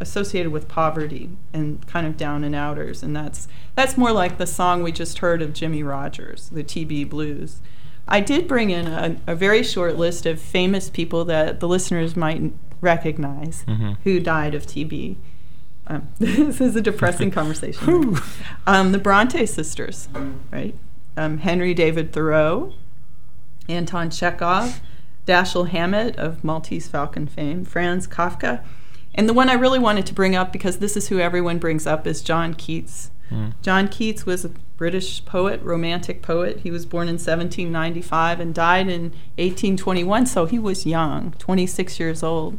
[0.02, 4.46] associated with poverty and kind of down and outers, and that's that's more like the
[4.46, 7.60] song we just heard of Jimmie Rodgers, the TB Blues.
[8.08, 12.16] I did bring in a, a very short list of famous people that the listeners
[12.16, 13.98] might recognize Mhm.
[14.04, 15.16] who died of TB.
[15.86, 18.16] Um, this is a depressing conversation.
[18.66, 20.08] Um, the Bronte sisters,
[20.50, 20.74] right?
[21.16, 22.72] Um, Henry David Thoreau,
[23.70, 24.80] Anton Chekhov,
[25.26, 28.64] Dashiell Hammett of Maltese Falcon fame, Franz Kafka,
[29.14, 31.87] and the one I really wanted to bring up because this is who everyone brings
[31.87, 33.11] up is John Keats,
[33.62, 36.61] John Keats was a British poet, romantic poet.
[36.61, 39.02] He was born in 1795 and died in
[39.38, 42.59] 1821, so he was young, 26 years old.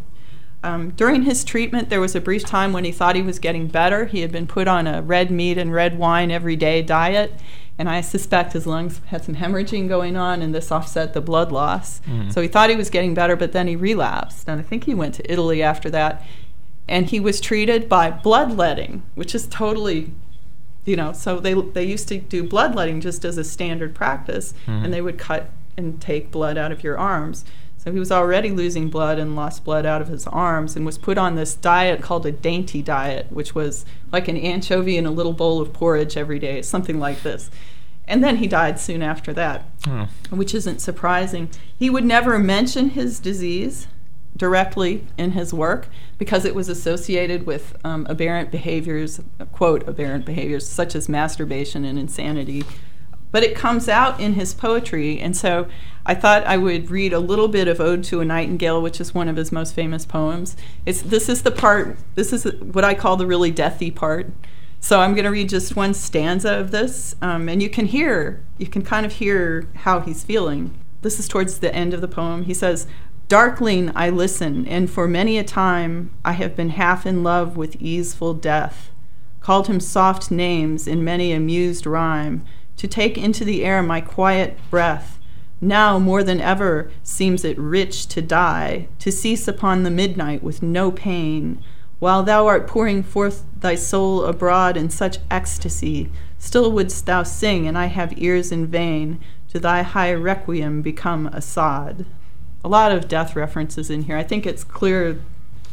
[0.64, 3.68] Um, during his treatment, there was a brief time when he thought he was getting
[3.68, 4.06] better.
[4.06, 7.34] He had been put on a red meat and red wine every day diet,
[7.78, 11.52] and I suspect his lungs had some hemorrhaging going on, and this offset the blood
[11.52, 12.00] loss.
[12.02, 12.30] Mm-hmm.
[12.30, 14.94] So he thought he was getting better, but then he relapsed, and I think he
[14.94, 16.24] went to Italy after that.
[16.88, 20.12] And he was treated by bloodletting, which is totally
[20.84, 24.54] you know so they they used to do bloodletting just as a standard practice.
[24.66, 24.86] Mm-hmm.
[24.86, 27.46] And they would cut and take blood out of your arms
[27.84, 30.98] so he was already losing blood and lost blood out of his arms and was
[31.00, 35.12] put on this diet called a dainty diet which was like an anchovy in a
[35.12, 37.50] little bowl of porridge every day something like this
[38.08, 40.08] and then he died soon after that Oh.
[40.30, 43.88] which isn't surprising he would never mention his disease
[44.38, 49.20] directly in his work because it was associated with um, aberrant behaviors,
[49.52, 52.64] quote, aberrant behaviors such as masturbation and insanity.
[53.32, 55.68] But it comes out in his poetry, and so
[56.06, 59.14] I thought I would read a little bit of Ode to a Nightingale, which is
[59.14, 60.58] one of his most famous poems.
[60.86, 64.32] It's, this is the part, this is what I call the really deathy part.
[64.80, 68.44] So I'm going to read just one stanza of this, um, and you can hear,
[68.58, 70.74] you can kind of hear how he's feeling.
[71.04, 72.46] This is towards the end of the poem.
[72.46, 72.88] He says,
[73.28, 77.80] Darkling I listen, and for many a time I have been half in love with
[77.80, 78.90] easeful death,
[79.40, 82.44] called him soft names in many a mused rhyme,
[82.78, 85.20] to take into the air my quiet breath.
[85.64, 90.64] Now more than ever seems it rich to die, to cease upon the midnight with
[90.64, 91.64] no pain,
[92.00, 97.68] while thou art pouring forth thy soul abroad in such ecstasy, still wouldst thou sing,
[97.68, 99.20] and I have ears in vain,
[99.50, 102.08] to thy high requiem become a sod.
[102.64, 104.18] A lot of death references in here.
[104.18, 105.22] I think it's clear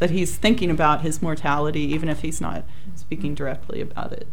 [0.00, 2.64] that he's thinking about his mortality, even if he's not
[3.08, 4.28] speaking directly about it.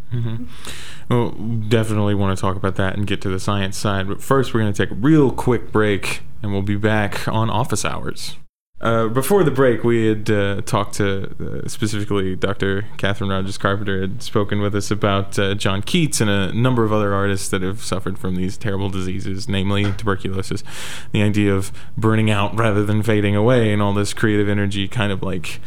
[1.09, 4.05] Well, definitely want to talk about that and get to the science side.
[4.05, 7.49] But first, we're going to take a real quick break, and we'll be back on
[7.49, 8.35] office hours.
[8.81, 12.85] Uh, before the break, we had uh, talked to uh, specifically Dr.
[12.97, 16.91] Catherine Rogers Carpenter had spoken with us about uh, John Keats and a number of
[16.91, 20.65] other artists that have suffered from these terrible diseases, namely tuberculosis.
[21.13, 25.13] The idea of burning out rather than fading away, and all this creative energy kind
[25.13, 25.61] of like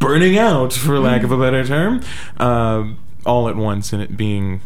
[0.00, 2.02] burning out, for lack of a better term,
[2.38, 4.60] um, all at once, and it being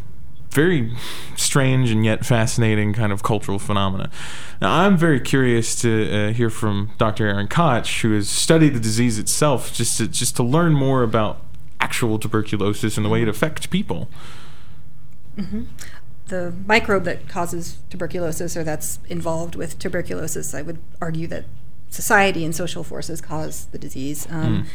[0.55, 0.97] very
[1.37, 4.11] strange and yet fascinating kind of cultural phenomena.
[4.62, 7.27] Now, I'm very curious to uh, hear from Dr.
[7.27, 11.42] Erin Koch, who has studied the disease itself, just to just to learn more about
[11.81, 14.09] actual tuberculosis and the way it affects people.
[16.29, 21.44] the microbe that causes tuberculosis or that's involved with tuberculosis, I would argue that
[21.90, 24.27] society and social forces cause the disease.
[24.31, 24.66] Um,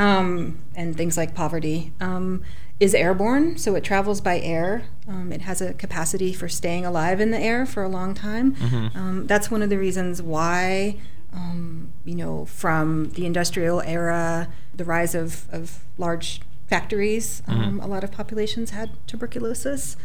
[0.00, 2.42] um, and things like poverty um,
[2.80, 4.84] is airborne, so it travels by air.
[5.06, 8.56] Um, it has a capacity for staying alive in the air for a long time.
[8.94, 10.96] Um, that's one of the reasons why,
[11.34, 17.86] um, you know, from the industrial era, the rise of, of large factories, um, a
[17.86, 19.96] lot of populations had tuberculosis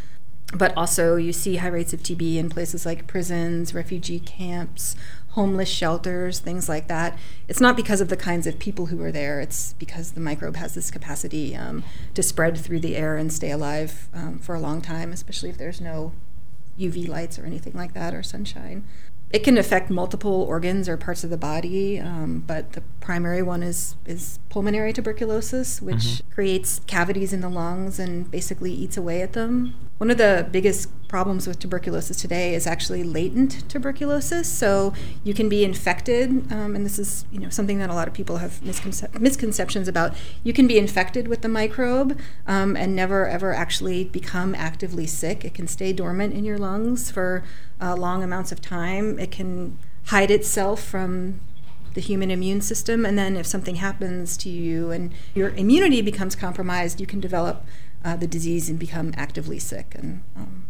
[0.53, 4.95] but also you see high rates of TB in places like prisons, refugee camps,
[5.35, 7.17] homeless shelters, things like that.
[7.49, 10.55] It's not because of the kinds of people who are there, it's because the microbe
[10.55, 14.59] has this capacity um, to spread through the air and stay alive um, for a
[14.61, 16.13] long time, especially if there's no
[16.79, 18.85] UV lights or anything like that or sunshine.
[19.31, 23.61] It can affect multiple organs or parts of the body, um, but the primary one
[23.61, 29.33] is, is pulmonary tuberculosis, which creates cavities in the lungs and basically eats away at
[29.33, 29.75] them.
[29.97, 34.51] One of the biggest problems with tuberculosis today is actually latent tuberculosis.
[34.51, 38.09] So you can be infected, um, and this is you know something that a lot
[38.09, 40.13] of people have misconce- misconceptions about.
[40.43, 45.45] You can be infected with the microbe um, and never ever actually become actively sick.
[45.45, 47.45] It can stay dormant in your lungs for
[47.79, 49.17] uh, long amounts of time.
[49.17, 51.39] It can hide itself from
[51.93, 56.35] the human immune system, and then if something happens to you and your immunity becomes
[56.35, 57.65] compromised, you can develop
[58.05, 59.95] uh, the disease and become actively sick.
[59.97, 60.65] And um,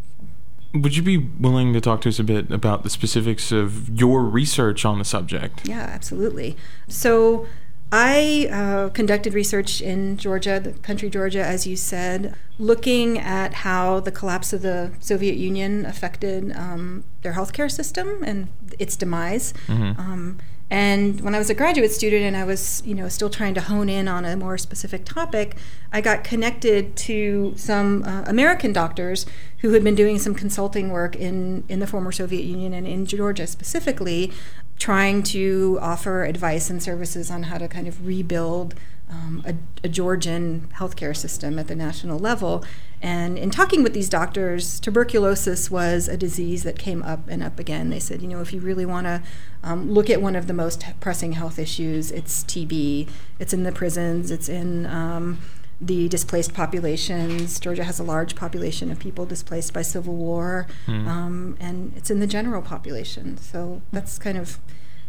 [0.73, 4.23] Would you be willing to talk to us a bit about the specifics of your
[4.23, 5.67] research on the subject?
[5.67, 6.55] yeah, absolutely.
[6.87, 7.45] So
[7.91, 13.99] I uh, conducted research in Georgia, the country Georgia, as you said, looking at how
[13.99, 18.47] the collapse of the Soviet Union affected um, their healthcare system and
[18.79, 19.53] its demise.
[19.69, 20.39] Um,
[20.69, 23.61] and when I was a graduate student and I was, you know, still trying to
[23.61, 25.57] hone in on a more specific topic,
[25.91, 29.27] I got connected to some uh, American doctors
[29.59, 33.05] who had been doing some consulting work in, in the former Soviet Union and in
[33.05, 34.33] Georgia specifically,
[34.79, 38.73] trying to offer advice and services on how to kind of rebuild
[39.09, 42.65] um, a, a, Georgian healthcare system at the national level.
[43.01, 47.59] And in talking with these doctors, tuberculosis was a disease that came up and up
[47.59, 47.91] again.
[47.91, 49.21] They said, you know, if you really want to
[49.63, 53.07] um, look at one of the most pressing health issues, it's TB.
[53.39, 55.39] It's in the prisons, it's in um,
[55.79, 57.59] the displaced populations.
[57.59, 61.05] Georgia has a large population of people displaced by civil war, mm.
[61.07, 63.37] um, and it's in the general population.
[63.37, 64.57] So that's kind of,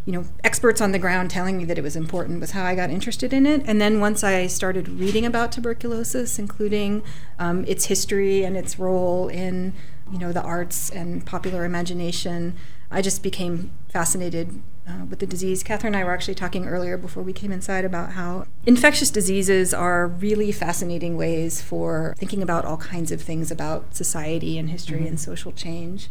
[0.07, 2.77] you know, experts on the ground telling me that it was important was how I
[2.77, 3.63] got interested in it.
[3.67, 7.03] And then once I started reading about tuberculosis, including
[7.41, 9.75] um, its history and its role in,
[10.13, 12.55] you know, the arts and popular imagination,
[12.89, 15.65] I just became fascinated uh, with the disease.
[15.65, 19.75] Catherine and I were actually talking earlier before we came inside about how infectious diseases
[19.75, 24.99] are really fascinating ways for thinking about all kinds of things about society and history
[24.99, 25.09] mm-hmm.
[25.09, 26.11] and social change.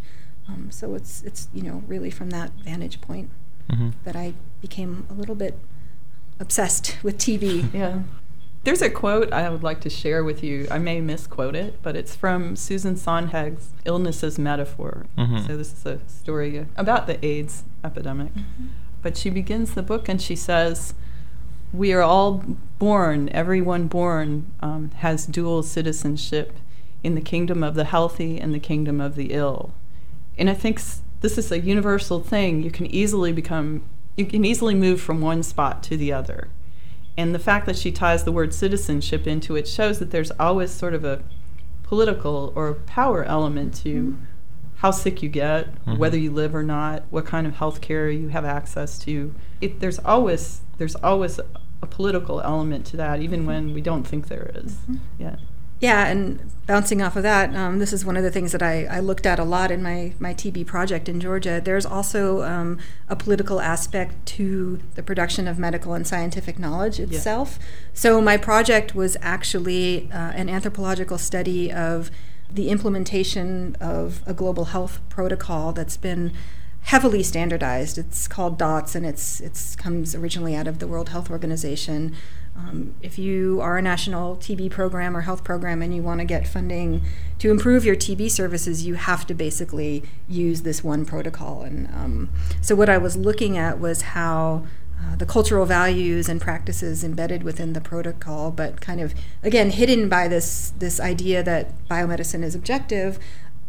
[0.50, 3.32] Um, so it's it's you know really from that vantage point
[3.72, 3.90] mm-hmm.
[4.04, 5.58] that I became a little bit
[6.40, 7.74] obsessed with TB.
[7.74, 8.00] yeah.
[8.64, 10.68] There's a quote I would like to share with you.
[10.72, 15.06] I may misquote it, but it's from Susan Sontag's Illness as Metaphor.
[15.18, 15.46] Mm-hmm.
[15.46, 18.34] So, this is a story about the AIDS epidemic.
[18.34, 18.68] Mm-hmm.
[19.04, 20.96] But she begins the book and she says,
[21.72, 22.44] We are all
[22.80, 26.58] born, everyone born um, has dual citizenship
[27.04, 29.76] in the kingdom of the healthy and the kingdom of the ill.
[30.40, 30.82] And I think
[31.22, 32.62] this is a universal thing.
[32.64, 33.84] You can easily become,
[34.16, 36.50] you can easily move from one spot to the other.
[37.18, 40.72] And the fact that she ties the word citizenship into it shows that there's always
[40.72, 41.24] sort of a
[41.84, 44.24] political or power element to mm-hmm.
[44.78, 45.98] how sick you get, mm-hmm.
[45.98, 49.34] whether you live or not, what kind of health care you have access to.
[49.62, 51.40] It, there's always there's always
[51.82, 54.74] a political element to that, even when we don't think there is.
[54.74, 54.96] Mm-hmm.
[55.20, 55.36] Yeah.
[55.86, 58.86] Yeah, and bouncing off of that, um, this is one of the things that I,
[58.86, 61.62] I, looked at a lot in my, my TB project in Georgia.
[61.64, 67.60] There's also um, a political aspect to the production of medical and scientific knowledge itself.
[67.60, 67.66] Yeah.
[67.94, 72.10] So, my project was actually uh, an anthropological study of
[72.50, 76.34] the implementation of a global health protocol that's been
[76.86, 78.00] heavily standardized.
[78.00, 82.16] It's called DOTS, and it's it's comes originally out of the World Health Organization.
[82.58, 86.26] Um, if you are a national TB program or health program and you want to
[86.26, 87.02] get funding
[87.40, 91.64] to improve your TB services, you have to basically use this one protocol.
[91.64, 92.30] And um,
[92.62, 94.66] so, what I was looking at was how
[95.02, 100.08] uh, the cultural values and practices embedded within the protocol, but kind of again hidden
[100.08, 103.20] by this this idea that biomedicine is objective,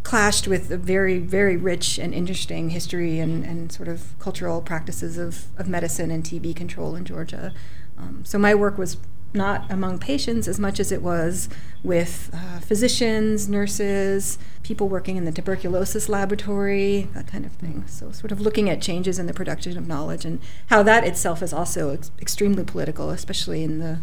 [0.05, 5.19] clashed with a very very rich and interesting history and, and sort of cultural practices
[5.19, 7.53] of, of medicine and TB control in Georgia.
[7.99, 8.97] Um, so my work was
[9.33, 11.49] not among patients as much as it was
[11.83, 17.85] with uh, physicians, nurses, people working in the tuberculosis laboratory, that kind of thing.
[17.87, 21.43] So, sort of looking at changes in the production of knowledge and how that itself
[21.43, 23.99] is also ex- extremely political, especially in the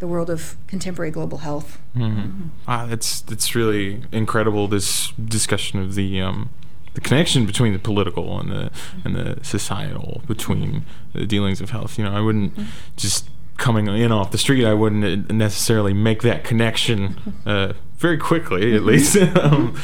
[0.00, 1.78] the world of contemporary global health.
[1.96, 2.20] Mm-hmm.
[2.20, 2.48] Mm-hmm.
[2.66, 6.50] Ah, it's it's really incredible this discussion of the um,
[6.94, 8.70] the connection between the political and the
[9.04, 11.98] and the societal between the dealings of health.
[11.98, 12.70] You know, I wouldn't mm-hmm.
[12.96, 13.28] just
[13.58, 18.84] coming in off the street, I wouldn't necessarily make that connection uh, very quickly, at
[18.84, 19.16] least.
[19.36, 19.78] um,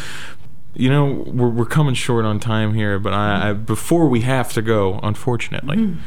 [0.74, 4.52] you know, we're, we're coming short on time here, but I, I before we have
[4.54, 5.76] to go, unfortunately.
[5.76, 6.00] Mm-hmm.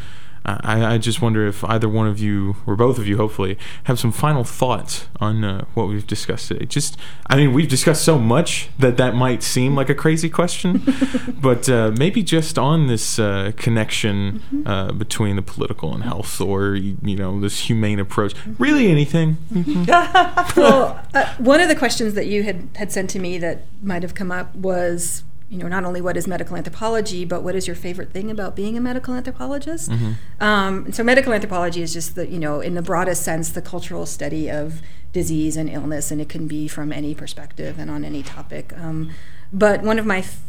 [0.48, 4.00] I, I, just wonder if either one of you, or both of you, hopefully, have
[4.00, 6.66] some final thoughts on uh, what we've discussed today.
[6.66, 6.96] Just,
[7.28, 10.82] I mean, we've discussed so much that that might seem like a crazy question,
[11.42, 14.68] but uh, maybe just on this uh, connection mm-hmm.
[14.68, 18.34] Uh, between the political and health, or you know, this humane approach.
[18.58, 19.38] Really, anything.
[19.54, 20.60] Mm-hmm.
[20.60, 24.04] well, uh, one of the questions that you had had sent to me that might
[24.04, 27.68] have come up was you know, not only what is medical anthropology, but what is
[27.68, 29.90] your favorite thing about being a medical anthropologist?
[29.90, 30.44] Mm-hmm.
[30.44, 34.06] Um, so, medical anthropology is just the, you know, in the broadest sense, the cultural
[34.06, 34.82] study of
[35.14, 38.74] disease and illness, and it can be from any perspective and on any topic.
[38.78, 39.12] Um,
[39.54, 40.42] but one of my f-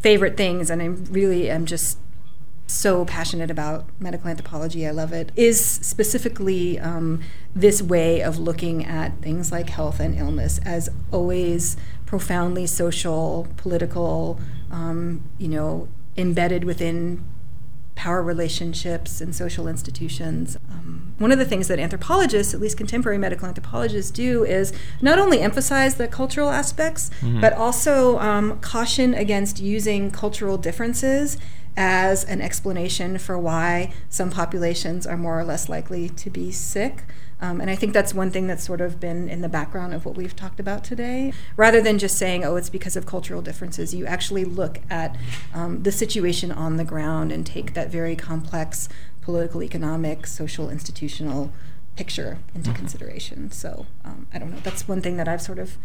[0.00, 1.98] favorite things, and I really am just
[2.66, 7.20] so passionate about medical anthropology, I love it, is specifically um,
[7.54, 11.76] this way of looking at things like health and illness as always
[12.06, 14.40] profoundly social, political,
[14.70, 17.24] um, you know, embedded within
[17.94, 20.56] power relationships and social institutions.
[20.70, 25.18] Um, one of the things that anthropologists, at least contemporary medical anthropologists, do is not
[25.18, 27.40] only emphasize the cultural aspects, mm-hmm.
[27.40, 31.38] but also um, caution against using cultural differences
[31.76, 37.04] as an explanation for why some populations are more or less likely to be sick.
[37.44, 40.06] Um, and I think that's one thing that's sort of been in the background of
[40.06, 41.30] what we've talked about today.
[41.58, 45.14] Rather than just saying, oh, it's because of cultural differences, you actually look at
[45.52, 48.88] um, the situation on the ground and take that very complex
[49.20, 51.52] political, economic, social, institutional
[51.96, 53.50] picture into consideration.
[53.50, 54.60] So um, I don't know.
[54.62, 55.76] That's one thing that I've sort of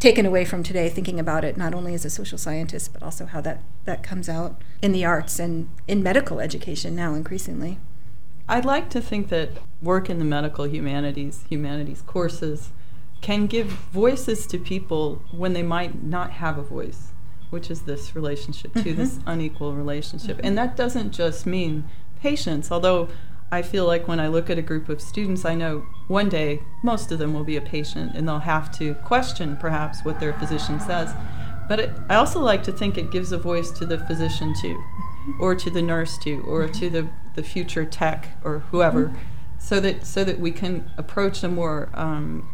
[0.00, 3.26] taken away from today, thinking about it not only as a social scientist, but also
[3.26, 7.78] how that, that comes out in the arts and in medical education now increasingly.
[8.48, 12.70] I'd like to think that work in the medical humanities, humanities courses,
[13.20, 17.12] can give voices to people when they might not have a voice,
[17.48, 19.28] which is this relationship to this mm-hmm.
[19.30, 20.40] unequal relationship.
[20.44, 20.76] And that mm-hmm.
[20.76, 21.84] doesn't just mean
[22.20, 23.08] patients, although
[23.50, 26.60] I feel like when I look at a group of students, I know one day
[26.82, 30.34] most of them will be a patient and they'll have to question perhaps what their
[30.34, 31.14] physician says.
[31.68, 34.82] But it, I also like to think it gives a voice to the physician too,
[35.38, 39.14] or to the nurse too, or to the, the future tech or whoever,
[39.58, 42.48] so that so that we can approach a more um,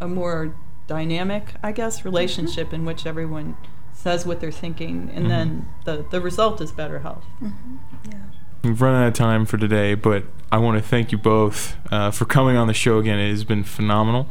[0.00, 0.54] a more
[0.86, 3.56] dynamic, I guess, relationship in which everyone
[3.92, 7.24] says what they're thinking, and then the the result is better health.
[7.40, 8.18] Yeah.
[8.64, 12.12] We've run out of time for today, but I want to thank you both uh,
[12.12, 13.18] for coming on the show again.
[13.18, 14.28] It has been phenomenal.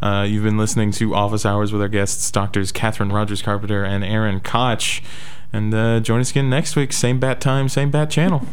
[0.00, 4.02] Uh, you've been listening to Office Hours with our guests, Doctors Catherine Rogers Carpenter and
[4.02, 5.02] Erin Koch.
[5.54, 8.44] And uh, join us again next week, same bat time, same bat channel.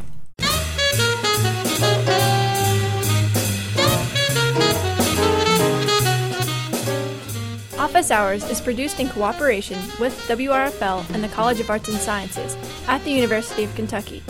[7.80, 12.56] Office Hours is produced in cooperation with WRFL and the College of Arts and Sciences
[12.88, 14.22] at the University of Kentucky.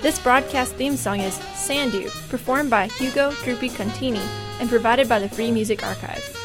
[0.00, 4.26] This broadcast theme song is Sandu, performed by Hugo Drupi Contini
[4.60, 6.43] and provided by the Free Music Archive.